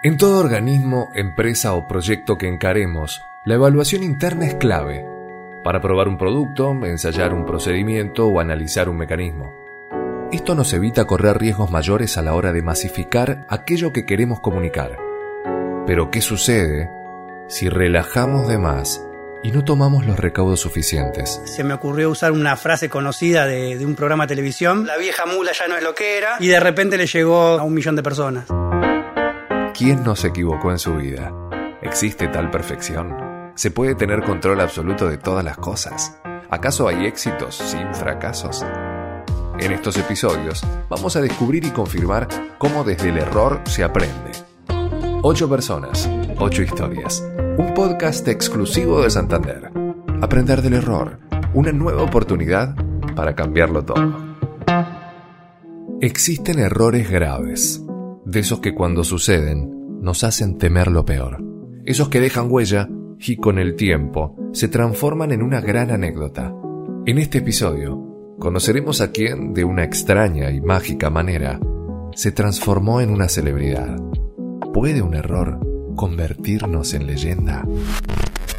En 0.00 0.16
todo 0.16 0.38
organismo, 0.38 1.10
empresa 1.12 1.74
o 1.74 1.88
proyecto 1.88 2.38
que 2.38 2.46
encaremos, 2.46 3.20
la 3.44 3.54
evaluación 3.54 4.04
interna 4.04 4.46
es 4.46 4.54
clave 4.54 5.04
para 5.64 5.80
probar 5.80 6.06
un 6.06 6.16
producto, 6.16 6.70
ensayar 6.84 7.34
un 7.34 7.44
procedimiento 7.44 8.28
o 8.28 8.38
analizar 8.38 8.88
un 8.88 8.96
mecanismo. 8.96 9.52
Esto 10.30 10.54
nos 10.54 10.72
evita 10.72 11.04
correr 11.04 11.38
riesgos 11.38 11.72
mayores 11.72 12.16
a 12.16 12.22
la 12.22 12.34
hora 12.34 12.52
de 12.52 12.62
masificar 12.62 13.44
aquello 13.48 13.92
que 13.92 14.06
queremos 14.06 14.38
comunicar. 14.38 14.96
Pero 15.84 16.12
¿qué 16.12 16.20
sucede 16.20 16.88
si 17.48 17.68
relajamos 17.68 18.46
de 18.46 18.58
más 18.58 19.04
y 19.42 19.50
no 19.50 19.64
tomamos 19.64 20.06
los 20.06 20.20
recaudos 20.20 20.60
suficientes? 20.60 21.42
Se 21.44 21.64
me 21.64 21.74
ocurrió 21.74 22.08
usar 22.08 22.30
una 22.30 22.56
frase 22.56 22.88
conocida 22.88 23.46
de, 23.46 23.76
de 23.76 23.84
un 23.84 23.96
programa 23.96 24.26
de 24.26 24.28
televisión, 24.28 24.86
la 24.86 24.96
vieja 24.96 25.26
mula 25.26 25.50
ya 25.50 25.66
no 25.66 25.76
es 25.76 25.82
lo 25.82 25.96
que 25.96 26.18
era, 26.18 26.36
y 26.38 26.46
de 26.46 26.60
repente 26.60 26.96
le 26.96 27.08
llegó 27.08 27.58
a 27.58 27.64
un 27.64 27.74
millón 27.74 27.96
de 27.96 28.04
personas. 28.04 28.46
¿Quién 29.78 30.02
no 30.02 30.16
se 30.16 30.26
equivocó 30.26 30.72
en 30.72 30.80
su 30.80 30.96
vida? 30.96 31.32
¿Existe 31.82 32.26
tal 32.26 32.50
perfección? 32.50 33.14
¿Se 33.54 33.70
puede 33.70 33.94
tener 33.94 34.24
control 34.24 34.60
absoluto 34.60 35.06
de 35.06 35.18
todas 35.18 35.44
las 35.44 35.56
cosas? 35.56 36.18
¿Acaso 36.50 36.88
hay 36.88 37.06
éxitos 37.06 37.54
sin 37.54 37.94
fracasos? 37.94 38.66
En 39.60 39.70
estos 39.70 39.96
episodios 39.96 40.64
vamos 40.88 41.14
a 41.14 41.20
descubrir 41.20 41.64
y 41.64 41.70
confirmar 41.70 42.26
cómo 42.58 42.82
desde 42.82 43.10
el 43.10 43.18
error 43.18 43.60
se 43.66 43.84
aprende. 43.84 44.32
Ocho 45.22 45.48
personas, 45.48 46.10
ocho 46.40 46.62
historias. 46.62 47.24
Un 47.56 47.72
podcast 47.72 48.26
exclusivo 48.26 49.00
de 49.02 49.10
Santander. 49.10 49.70
Aprender 50.20 50.60
del 50.60 50.74
error. 50.74 51.20
Una 51.54 51.70
nueva 51.70 52.02
oportunidad 52.02 52.74
para 53.14 53.36
cambiarlo 53.36 53.84
todo. 53.84 54.36
Existen 56.00 56.58
errores 56.58 57.08
graves 57.08 57.84
de 58.28 58.40
esos 58.40 58.60
que 58.60 58.74
cuando 58.74 59.04
suceden 59.04 60.02
nos 60.02 60.22
hacen 60.22 60.58
temer 60.58 60.88
lo 60.88 61.06
peor, 61.06 61.42
esos 61.86 62.10
que 62.10 62.20
dejan 62.20 62.50
huella 62.50 62.86
y 63.18 63.36
con 63.36 63.58
el 63.58 63.74
tiempo 63.74 64.36
se 64.52 64.68
transforman 64.68 65.32
en 65.32 65.42
una 65.42 65.62
gran 65.62 65.90
anécdota. 65.90 66.54
En 67.06 67.18
este 67.18 67.38
episodio 67.38 68.36
conoceremos 68.38 69.00
a 69.00 69.12
quien, 69.12 69.54
de 69.54 69.64
una 69.64 69.82
extraña 69.82 70.50
y 70.50 70.60
mágica 70.60 71.08
manera, 71.08 71.58
se 72.14 72.30
transformó 72.30 73.00
en 73.00 73.10
una 73.10 73.30
celebridad. 73.30 73.96
¿Puede 74.74 75.00
un 75.00 75.14
error 75.14 75.58
convertirnos 75.96 76.92
en 76.92 77.06
leyenda? 77.06 77.66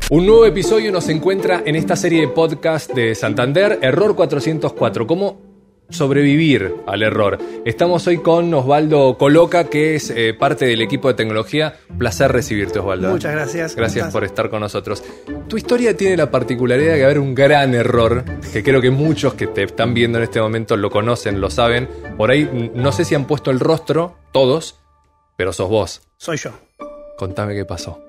Un 0.10 0.26
nuevo 0.26 0.48
episodio 0.48 0.92
nos 0.92 1.08
encuentra 1.10 1.62
en 1.64 1.76
esta 1.76 1.96
serie 1.96 2.22
de 2.22 2.28
podcast 2.30 2.92
de 2.94 3.14
Santander, 3.14 3.78
Error 3.84 4.16
404. 4.16 5.06
¿Cómo 5.06 5.49
sobrevivir 5.90 6.76
al 6.88 7.04
error. 7.04 7.38
Estamos 7.66 8.06
hoy 8.08 8.18
con 8.18 8.54
Osvaldo 8.54 9.18
Coloca, 9.18 9.66
que 9.66 9.96
es 9.96 10.10
eh, 10.10 10.34
parte 10.34 10.66
del 10.66 10.82
equipo 10.82 11.08
de 11.08 11.16
tecnología. 11.16 11.76
Placer 11.98 12.32
recibirte, 12.32 12.80
Osvaldo. 12.80 13.10
Muchas 13.10 13.32
gracias. 13.32 13.76
Gracias 13.76 14.12
por 14.12 14.24
estar 14.24 14.50
con 14.50 14.62
nosotros. 14.62 15.04
Tu 15.48 15.58
historia 15.58 15.98
tiene 15.98 16.16
la 16.16 16.30
particularidad 16.30 16.94
de 16.94 17.04
haber 17.04 17.20
un 17.20 17.34
gran 17.34 17.74
error, 17.74 18.24
que 18.54 18.64
creo 18.64 18.82
que 18.82 18.92
muchos 18.92 19.34
que 19.34 19.48
te 19.48 19.64
están 19.64 19.94
viendo 19.94 20.18
en 20.18 20.26
este 20.26 20.40
momento 20.40 20.78
lo 20.78 20.90
conocen, 20.90 21.42
lo 21.42 21.50
saben. 21.50 21.90
Por 22.18 22.32
ahí 22.32 22.72
no 22.74 22.92
sé 22.92 23.06
si 23.06 23.16
han 23.16 23.26
puesto 23.26 23.52
el 23.52 23.60
rostro, 23.60 24.18
todos, 24.32 24.80
pero 25.36 25.54
sos 25.54 25.70
vos. 25.70 26.02
Soy 26.18 26.38
yo. 26.38 26.52
Contame 27.18 27.56
qué 27.56 27.66
pasó. 27.66 28.00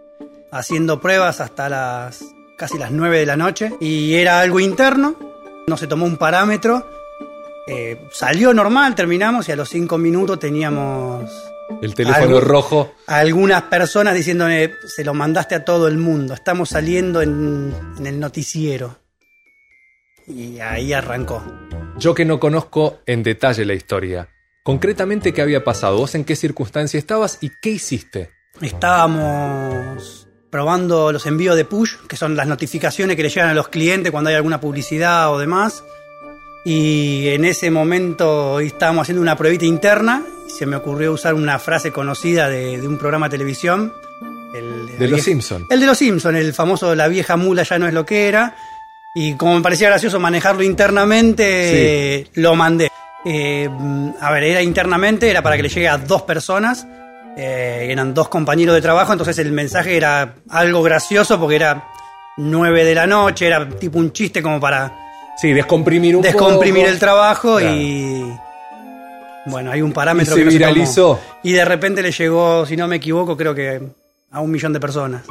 Haciendo 0.52 1.00
pruebas 1.00 1.40
hasta 1.40 1.68
las 1.68 2.24
casi 2.58 2.76
las 2.76 2.90
9 2.90 3.20
de 3.20 3.26
la 3.26 3.36
noche 3.36 3.72
y 3.80 4.14
era 4.14 4.40
algo 4.40 4.60
interno, 4.60 5.16
no 5.66 5.76
se 5.78 5.86
tomó 5.86 6.04
un 6.04 6.18
parámetro 6.18 6.84
eh, 7.70 8.00
salió 8.12 8.52
normal, 8.52 8.94
terminamos 8.94 9.48
y 9.48 9.52
a 9.52 9.56
los 9.56 9.68
cinco 9.68 9.96
minutos 9.98 10.38
teníamos... 10.38 11.30
El 11.82 11.94
teléfono 11.94 12.36
algo- 12.36 12.40
rojo. 12.40 12.94
Algunas 13.06 13.62
personas 13.62 14.14
diciéndome, 14.14 14.72
se 14.86 15.04
lo 15.04 15.14
mandaste 15.14 15.54
a 15.54 15.64
todo 15.64 15.86
el 15.86 15.96
mundo, 15.98 16.34
estamos 16.34 16.70
saliendo 16.70 17.22
en, 17.22 17.72
en 17.96 18.06
el 18.06 18.18
noticiero. 18.18 18.98
Y 20.26 20.58
ahí 20.60 20.92
arrancó. 20.92 21.42
Yo 21.96 22.14
que 22.14 22.24
no 22.24 22.40
conozco 22.40 22.98
en 23.06 23.22
detalle 23.22 23.64
la 23.64 23.74
historia. 23.74 24.28
Concretamente, 24.64 25.32
¿qué 25.32 25.42
había 25.42 25.64
pasado? 25.64 25.96
¿Vos 25.98 26.14
en 26.14 26.24
qué 26.24 26.34
circunstancia 26.36 26.98
estabas 26.98 27.38
y 27.40 27.50
qué 27.62 27.70
hiciste? 27.70 28.30
Estábamos 28.60 30.28
probando 30.50 31.12
los 31.12 31.26
envíos 31.26 31.56
de 31.56 31.64
push, 31.64 31.94
que 32.08 32.16
son 32.16 32.36
las 32.36 32.46
notificaciones 32.46 33.16
que 33.16 33.22
le 33.22 33.28
llegan 33.28 33.48
a 33.50 33.54
los 33.54 33.68
clientes 33.68 34.10
cuando 34.10 34.30
hay 34.30 34.36
alguna 34.36 34.60
publicidad 34.60 35.32
o 35.32 35.38
demás. 35.38 35.82
Y 36.64 37.28
en 37.28 37.44
ese 37.44 37.70
momento 37.70 38.60
estábamos 38.60 39.02
haciendo 39.02 39.22
una 39.22 39.36
pruebita 39.36 39.64
interna 39.64 40.22
y 40.46 40.50
se 40.50 40.66
me 40.66 40.76
ocurrió 40.76 41.12
usar 41.12 41.34
una 41.34 41.58
frase 41.58 41.90
conocida 41.90 42.48
de, 42.48 42.78
de 42.78 42.86
un 42.86 42.98
programa 42.98 43.28
de 43.28 43.38
televisión. 43.38 43.92
El, 44.54 44.98
De 44.98 45.08
Los 45.08 45.20
vie- 45.20 45.24
Simpson. 45.24 45.66
El 45.70 45.80
de 45.80 45.86
los 45.86 45.96
Simpson, 45.96 46.36
el 46.36 46.52
famoso 46.52 46.94
La 46.94 47.08
vieja 47.08 47.36
mula 47.36 47.62
ya 47.62 47.78
no 47.78 47.86
es 47.86 47.94
lo 47.94 48.04
que 48.04 48.28
era. 48.28 48.56
Y 49.14 49.34
como 49.34 49.54
me 49.56 49.62
parecía 49.62 49.88
gracioso 49.88 50.20
manejarlo 50.20 50.62
internamente, 50.62 52.18
eh, 52.20 52.26
lo 52.34 52.54
mandé. 52.54 52.90
Eh, 53.24 53.68
a 54.20 54.30
ver, 54.32 54.44
era 54.44 54.62
internamente, 54.62 55.28
era 55.30 55.42
para 55.42 55.56
que 55.56 55.62
le 55.62 55.68
llegue 55.68 55.88
a 55.88 55.98
dos 55.98 56.22
personas. 56.22 56.86
eh, 57.36 57.86
eran 57.90 58.12
dos 58.12 58.28
compañeros 58.28 58.74
de 58.74 58.82
trabajo, 58.82 59.12
entonces 59.12 59.38
el 59.38 59.52
mensaje 59.52 59.96
era 59.96 60.34
algo 60.50 60.82
gracioso 60.82 61.38
porque 61.40 61.56
era 61.56 61.88
nueve 62.36 62.84
de 62.84 62.94
la 62.94 63.06
noche, 63.06 63.46
era 63.46 63.68
tipo 63.68 63.98
un 63.98 64.12
chiste 64.12 64.42
como 64.42 64.58
para 64.60 64.92
Sí, 65.36 65.52
descomprimir 65.52 66.16
un 66.16 66.22
descomprimir 66.22 66.82
poco. 66.84 66.92
el 66.92 66.98
trabajo 66.98 67.56
Claro. 67.58 67.76
y 67.76 68.32
bueno, 69.46 69.70
hay 69.70 69.80
un 69.82 69.92
parámetro 69.92 70.34
Y 70.34 70.38
se 70.38 70.40
que 70.40 70.44
no 70.46 70.50
viralizó. 70.50 71.02
tomó. 71.16 71.38
y 71.42 71.52
de 71.52 71.64
repente 71.64 72.02
le 72.02 72.12
llegó, 72.12 72.66
si 72.66 72.76
no 72.76 72.86
me 72.88 72.96
equivoco, 72.96 73.36
creo 73.36 73.54
que 73.54 73.80
a 74.30 74.40
un 74.40 74.50
millón 74.50 74.72
de 74.72 74.80
personas. 74.80 75.22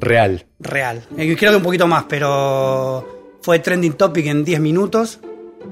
Real. 0.00 0.44
Real. 0.60 1.02
Eh, 1.16 1.34
Creo 1.38 1.50
que 1.52 1.56
un 1.56 1.62
poquito 1.62 1.86
más, 1.86 2.04
pero 2.08 3.38
fue 3.42 3.58
trending 3.58 3.94
topic 3.94 4.26
en 4.26 4.44
10 4.44 4.60
minutos 4.60 5.18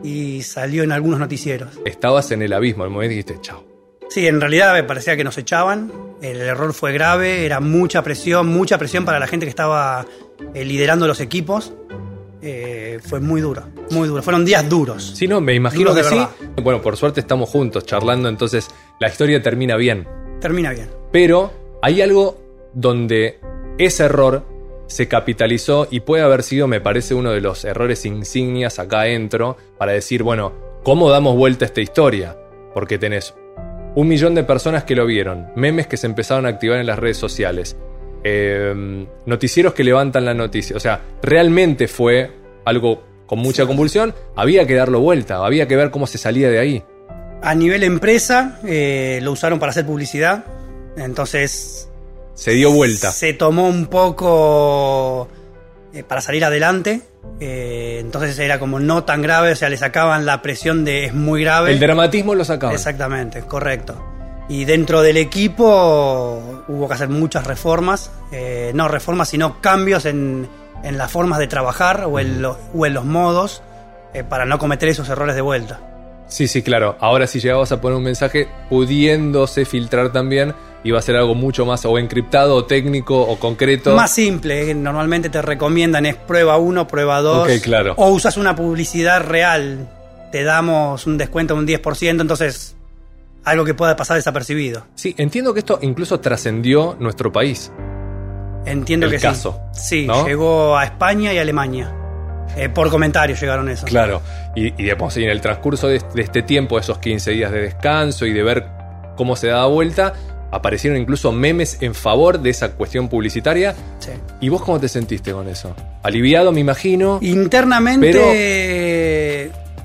y 0.02 0.42
salió 0.42 0.82
en 0.82 0.92
algunos 0.92 1.20
noticieros. 1.20 1.70
Estabas 1.84 2.30
en 2.32 2.42
el 2.42 2.52
abismo, 2.52 2.82
al 2.84 2.90
momento 2.90 3.10
dijiste, 3.10 3.38
chao. 3.42 3.64
Sí, 4.08 4.26
en 4.26 4.40
realidad 4.40 4.72
me 4.74 4.84
parecía 4.84 5.16
que 5.16 5.24
nos 5.24 5.38
echaban. 5.38 5.92
El 6.20 6.40
error 6.40 6.72
fue 6.74 6.92
grave, 6.92 7.44
era 7.46 7.60
mucha 7.60 8.02
presión, 8.02 8.46
mucha 8.48 8.76
presión 8.78 9.04
para 9.04 9.18
la 9.18 9.26
gente 9.26 9.46
que 9.46 9.50
estaba 9.50 10.04
eh, 10.54 10.64
liderando 10.64 11.06
los 11.06 11.20
equipos. 11.20 11.72
Eh, 12.44 12.98
fue 13.04 13.20
muy 13.20 13.40
duro, 13.40 13.62
muy 13.90 14.08
duro. 14.08 14.22
Fueron 14.22 14.44
días 14.44 14.68
duros. 14.68 15.12
Sí, 15.14 15.28
no, 15.28 15.40
me 15.40 15.54
imagino 15.54 15.94
que 15.94 16.02
sí. 16.02 16.20
Bueno, 16.60 16.82
por 16.82 16.96
suerte 16.96 17.20
estamos 17.20 17.48
juntos 17.48 17.86
charlando, 17.86 18.28
entonces 18.28 18.68
la 18.98 19.08
historia 19.08 19.40
termina 19.40 19.76
bien. 19.76 20.08
Termina 20.40 20.72
bien. 20.72 20.90
Pero 21.12 21.52
hay 21.82 22.02
algo 22.02 22.42
donde 22.74 23.38
ese 23.78 24.04
error 24.04 24.44
se 24.88 25.06
capitalizó 25.08 25.86
y 25.90 26.00
puede 26.00 26.22
haber 26.22 26.42
sido, 26.42 26.66
me 26.66 26.80
parece, 26.80 27.14
uno 27.14 27.30
de 27.30 27.40
los 27.40 27.64
errores 27.64 28.04
insignias 28.04 28.78
acá 28.78 29.02
adentro 29.02 29.56
para 29.78 29.92
decir, 29.92 30.22
bueno, 30.22 30.52
¿cómo 30.82 31.10
damos 31.10 31.36
vuelta 31.36 31.64
a 31.64 31.68
esta 31.68 31.80
historia? 31.80 32.36
Porque 32.74 32.98
tenés 32.98 33.34
un 33.94 34.08
millón 34.08 34.34
de 34.34 34.44
personas 34.44 34.84
que 34.84 34.96
lo 34.96 35.06
vieron, 35.06 35.48
memes 35.54 35.86
que 35.86 35.96
se 35.96 36.06
empezaron 36.06 36.46
a 36.46 36.50
activar 36.50 36.78
en 36.78 36.86
las 36.86 36.98
redes 36.98 37.18
sociales, 37.18 37.76
eh, 38.24 39.06
noticieros 39.26 39.74
que 39.74 39.84
levantan 39.84 40.24
la 40.24 40.34
noticia. 40.34 40.76
O 40.76 40.80
sea, 40.80 41.00
realmente 41.22 41.88
fue 41.88 42.30
algo 42.64 43.02
con 43.26 43.38
mucha 43.38 43.66
convulsión. 43.66 44.14
Había 44.36 44.66
que 44.66 44.74
darlo 44.74 45.00
vuelta, 45.00 45.44
había 45.44 45.66
que 45.66 45.76
ver 45.76 45.90
cómo 45.90 46.06
se 46.06 46.18
salía 46.18 46.50
de 46.50 46.58
ahí. 46.58 46.82
A 47.42 47.54
nivel 47.54 47.82
empresa, 47.82 48.60
eh, 48.64 49.18
lo 49.22 49.32
usaron 49.32 49.58
para 49.58 49.70
hacer 49.70 49.84
publicidad. 49.86 50.44
Entonces 50.96 51.88
Se 52.34 52.52
dio 52.52 52.70
vuelta. 52.70 53.10
Se 53.10 53.32
tomó 53.32 53.68
un 53.68 53.86
poco 53.86 55.28
eh, 55.94 56.02
para 56.02 56.20
salir 56.20 56.44
adelante. 56.44 57.00
eh, 57.40 57.98
entonces 58.00 58.38
era 58.38 58.58
como 58.58 58.78
no 58.80 59.04
tan 59.04 59.22
grave, 59.22 59.52
o 59.52 59.56
sea, 59.56 59.68
le 59.68 59.76
sacaban 59.76 60.26
la 60.26 60.42
presión 60.42 60.84
de 60.84 61.06
es 61.06 61.14
muy 61.14 61.42
grave. 61.42 61.72
El 61.72 61.80
dramatismo 61.80 62.34
lo 62.34 62.44
sacaban. 62.44 62.74
Exactamente, 62.74 63.40
correcto. 63.42 64.11
Y 64.48 64.64
dentro 64.64 65.02
del 65.02 65.16
equipo 65.16 66.62
hubo 66.68 66.88
que 66.88 66.94
hacer 66.94 67.08
muchas 67.08 67.46
reformas, 67.46 68.10
eh, 68.32 68.72
no 68.74 68.88
reformas, 68.88 69.28
sino 69.28 69.60
cambios 69.60 70.04
en, 70.04 70.48
en 70.82 70.98
las 70.98 71.10
formas 71.10 71.38
de 71.38 71.46
trabajar 71.46 72.04
o 72.10 72.18
en, 72.18 72.42
lo- 72.42 72.58
o 72.74 72.84
en 72.86 72.94
los 72.94 73.04
modos 73.04 73.62
eh, 74.14 74.24
para 74.24 74.44
no 74.44 74.58
cometer 74.58 74.88
esos 74.88 75.08
errores 75.08 75.34
de 75.36 75.40
vuelta. 75.40 75.80
Sí, 76.26 76.48
sí, 76.48 76.62
claro. 76.62 76.96
Ahora 77.00 77.26
si 77.26 77.40
llegabas 77.40 77.72
a 77.72 77.80
poner 77.80 77.96
un 77.98 78.04
mensaje 78.04 78.48
pudiéndose 78.68 79.64
filtrar 79.64 80.12
también, 80.12 80.54
iba 80.84 80.98
a 80.98 81.02
ser 81.02 81.16
algo 81.16 81.34
mucho 81.34 81.64
más 81.64 81.84
o 81.84 81.98
encriptado, 81.98 82.54
o 82.56 82.64
técnico, 82.64 83.20
o 83.20 83.38
concreto. 83.38 83.94
Más 83.94 84.10
simple, 84.12 84.70
eh, 84.70 84.74
normalmente 84.74 85.30
te 85.30 85.40
recomiendan 85.40 86.04
es 86.06 86.16
prueba 86.16 86.56
1, 86.58 86.88
prueba 86.88 87.20
2. 87.20 87.48
Ok, 87.48 87.62
claro. 87.62 87.94
O 87.96 88.10
usas 88.10 88.36
una 88.36 88.56
publicidad 88.56 89.22
real, 89.22 89.88
te 90.30 90.42
damos 90.42 91.06
un 91.06 91.16
descuento 91.16 91.54
de 91.54 91.60
un 91.60 91.66
10%, 91.66 92.20
entonces 92.20 92.76
algo 93.44 93.64
que 93.64 93.74
pueda 93.74 93.96
pasar 93.96 94.16
desapercibido. 94.16 94.86
Sí, 94.94 95.14
entiendo 95.18 95.52
que 95.52 95.60
esto 95.60 95.78
incluso 95.82 96.20
trascendió 96.20 96.96
nuestro 96.98 97.32
país. 97.32 97.72
Entiendo 98.64 99.06
El 99.06 99.12
que 99.12 99.18
caso, 99.18 99.60
sí. 99.72 100.02
Sí, 100.02 100.06
¿no? 100.06 100.26
llegó 100.26 100.76
a 100.76 100.84
España 100.84 101.32
y 101.32 101.38
a 101.38 101.42
Alemania. 101.42 101.92
Eh, 102.56 102.68
por 102.68 102.90
comentarios 102.90 103.40
llegaron 103.40 103.68
eso. 103.68 103.86
Claro. 103.86 104.20
Y, 104.54 104.66
y 104.68 104.70
digamos, 104.72 105.16
y 105.16 105.24
en 105.24 105.30
el 105.30 105.40
transcurso 105.40 105.88
de, 105.88 106.00
de 106.14 106.22
este 106.22 106.42
tiempo, 106.42 106.78
esos 106.78 106.98
15 106.98 107.30
días 107.32 107.50
de 107.50 107.60
descanso 107.62 108.26
y 108.26 108.32
de 108.32 108.42
ver 108.42 108.66
cómo 109.16 109.36
se 109.36 109.48
daba 109.48 109.66
vuelta, 109.66 110.12
aparecieron 110.52 111.00
incluso 111.00 111.32
memes 111.32 111.78
en 111.80 111.94
favor 111.94 112.38
de 112.38 112.50
esa 112.50 112.72
cuestión 112.72 113.08
publicitaria. 113.08 113.74
Sí. 113.98 114.10
¿Y 114.40 114.48
vos 114.50 114.62
cómo 114.62 114.78
te 114.78 114.88
sentiste 114.88 115.32
con 115.32 115.48
eso? 115.48 115.74
Aliviado, 116.02 116.52
me 116.52 116.60
imagino. 116.60 117.18
Internamente, 117.22 118.10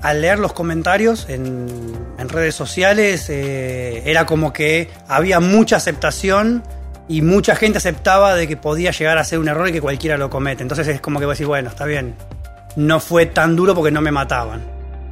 al 0.02 0.20
leer 0.20 0.38
los 0.38 0.52
comentarios 0.52 1.26
en, 1.28 1.66
en 2.18 2.28
redes 2.28 2.54
sociales, 2.54 3.26
eh, 3.30 4.02
era 4.06 4.26
como 4.26 4.52
que 4.52 4.88
había 5.08 5.40
mucha 5.40 5.76
aceptación 5.76 6.62
y 7.08 7.22
mucha 7.22 7.56
gente 7.56 7.78
aceptaba 7.78 8.34
de 8.34 8.46
que 8.46 8.56
podía 8.56 8.90
llegar 8.90 9.18
a 9.18 9.24
ser 9.24 9.38
un 9.38 9.48
error 9.48 9.68
y 9.68 9.72
que 9.72 9.80
cualquiera 9.80 10.16
lo 10.16 10.28
comete. 10.30 10.62
Entonces 10.62 10.86
es 10.88 11.00
como 11.00 11.18
que 11.18 11.26
vos 11.26 11.36
decís, 11.36 11.46
bueno, 11.46 11.70
está 11.70 11.84
bien. 11.84 12.14
No 12.76 13.00
fue 13.00 13.26
tan 13.26 13.56
duro 13.56 13.74
porque 13.74 13.90
no 13.90 14.00
me 14.00 14.10
mataban. 14.12 14.62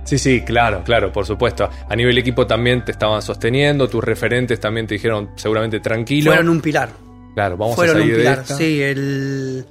Sí, 0.05 0.19
sí, 0.19 0.43
claro, 0.43 0.85
claro, 0.85 1.11
por 1.13 1.27
supuesto. 1.27 1.69
A 1.89 1.97
nivel 1.97 2.17
equipo 2.19 2.47
también 2.47 2.85
te 2.85 2.93
estaban 2.93 3.23
sosteniendo, 3.23 3.89
tus 3.89 4.05
referentes 4.05 4.61
también 4.61 4.87
te 4.87 4.95
dijeron 4.95 5.31
seguramente 5.37 5.81
tranquilo. 5.81 6.31
Fueron 6.31 6.49
un 6.49 6.61
pilar. 6.61 6.91
Claro, 7.35 7.57
vamos 7.57 7.75
Fueron 7.75 7.97
a 7.97 7.99
un 7.99 8.03
salir 8.03 8.17
de 8.17 8.23
pilar. 8.23 8.39
esta. 8.41 8.57
Sí, 8.57 8.83
el, 8.83 9.67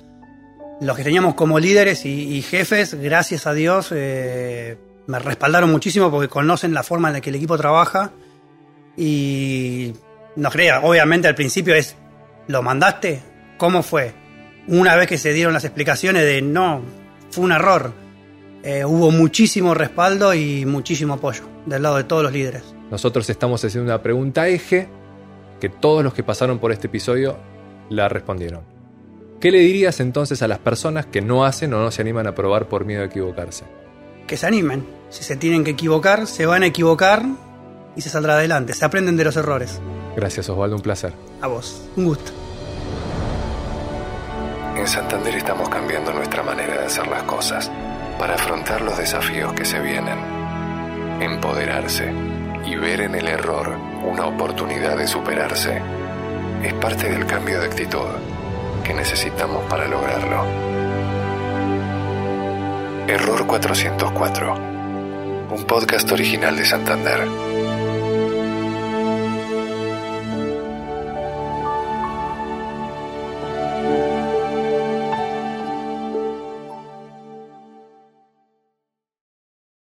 los 0.81 0.97
que 0.97 1.03
teníamos 1.03 1.35
como 1.35 1.57
líderes 1.57 2.06
y, 2.06 2.35
y 2.35 2.41
jefes, 2.41 2.95
gracias 2.95 3.47
a 3.47 3.53
Dios, 3.53 3.94
eh, 3.95 4.77
me 5.07 5.19
respaldaron 5.19 5.71
muchísimo 5.71 6.09
porque 6.11 6.27
conocen 6.27 6.73
la 6.73 6.83
forma 6.83 7.09
en 7.09 7.15
la 7.15 7.21
que 7.21 7.29
el 7.29 7.35
equipo 7.35 7.57
trabaja. 7.57 8.11
Y 8.97 9.93
no 10.35 10.49
crea, 10.49 10.81
obviamente 10.81 11.27
al 11.27 11.35
principio 11.35 11.75
es, 11.75 11.95
¿lo 12.47 12.61
mandaste? 12.61 13.21
¿Cómo 13.57 13.83
fue? 13.83 14.13
Una 14.67 14.95
vez 14.95 15.07
que 15.07 15.17
se 15.17 15.33
dieron 15.33 15.53
las 15.53 15.65
explicaciones 15.65 16.23
de 16.23 16.41
no, 16.41 16.81
fue 17.29 17.43
un 17.43 17.51
error, 17.51 17.93
eh, 18.63 18.83
hubo 18.83 19.11
muchísimo 19.11 19.73
respaldo 19.73 20.33
y 20.33 20.65
muchísimo 20.65 21.15
apoyo 21.15 21.43
del 21.65 21.83
lado 21.83 21.97
de 21.97 22.03
todos 22.03 22.23
los 22.23 22.31
líderes. 22.31 22.63
Nosotros 22.89 23.29
estamos 23.29 23.63
haciendo 23.63 23.91
una 23.91 24.01
pregunta 24.01 24.47
eje 24.47 24.87
que 25.59 25.69
todos 25.69 26.03
los 26.03 26.13
que 26.13 26.23
pasaron 26.23 26.59
por 26.59 26.71
este 26.71 26.87
episodio 26.87 27.37
la 27.89 28.09
respondieron. 28.09 28.63
¿Qué 29.39 29.51
le 29.51 29.59
dirías 29.59 29.99
entonces 29.99 30.41
a 30.41 30.47
las 30.47 30.59
personas 30.59 31.05
que 31.05 31.21
no 31.21 31.45
hacen 31.45 31.73
o 31.73 31.79
no 31.79 31.91
se 31.91 32.01
animan 32.01 32.27
a 32.27 32.33
probar 32.33 32.67
por 32.67 32.85
miedo 32.85 33.03
a 33.03 33.05
equivocarse? 33.05 33.65
Que 34.27 34.38
se 34.38 34.48
animen. 34.48 34.86
Si 35.10 35.24
se 35.24 35.36
tienen 35.36 35.63
que 35.63 35.72
equivocar, 35.72 36.27
se 36.27 36.45
van 36.45 36.63
a 36.63 36.68
equivocar 36.68 37.25
y 37.95 38.01
se 38.01 38.10
saldrá 38.10 38.33
adelante. 38.33 38.74
Se 38.74 38.86
aprenden 38.86 39.18
de 39.18 39.24
los 39.24 39.36
errores. 39.38 39.80
Gracias 40.16 40.50
Osvaldo, 40.50 40.75
un 40.75 40.81
placer. 40.81 41.13
A 41.42 41.48
vos. 41.48 41.81
Un 41.95 42.06
gusto. 42.06 42.31
En 44.75 44.88
Santander 44.88 45.36
estamos 45.36 45.69
cambiando 45.69 46.13
nuestra 46.13 46.44
manera 46.44 46.77
de 46.80 46.86
hacer 46.86 47.07
las 47.07 47.24
cosas 47.24 47.72
para 48.19 48.36
afrontar 48.36 48.81
los 48.81 48.98
desafíos 48.98 49.54
que 49.54 49.66
se 49.66 49.80
vienen. 49.80 50.18
Empoderarse 51.22 52.12
y 52.66 52.75
ver 52.75 53.01
en 53.01 53.16
el 53.16 53.27
error 53.27 53.77
una 54.04 54.25
oportunidad 54.25 54.98
de 54.98 55.07
superarse 55.07 55.81
es 56.63 56.74
parte 56.74 57.10
del 57.10 57.25
cambio 57.25 57.60
de 57.60 57.66
actitud 57.66 58.07
que 58.83 58.94
necesitamos 58.94 59.63
para 59.69 59.88
lograrlo. 59.88 60.75
Error 63.07 63.45
404, 63.45 64.55
un 65.51 65.63
podcast 65.65 66.11
original 66.11 66.57
de 66.57 66.65
Santander. 66.65 67.54